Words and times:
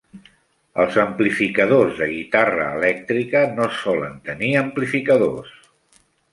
Els 0.83 0.95
amplificadors 1.03 1.99
de 1.99 2.07
guitarra 2.15 2.67
elèctrica 2.79 3.45
no 3.61 3.69
solen 3.83 4.19
tenir 4.33 4.53
amplificadors. 4.67 5.57